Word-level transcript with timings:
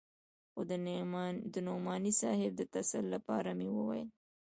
خو 0.51 0.61
د 0.69 0.71
نعماني 1.67 2.13
صاحب 2.21 2.51
د 2.57 2.61
تسل 2.73 3.05
لپاره 3.15 3.49
مې 3.57 3.67
وويل. 3.75 4.09